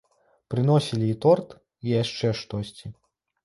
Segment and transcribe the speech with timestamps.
[0.53, 1.49] Прыносілі і торт,
[1.87, 2.95] і яшчэ штосьці.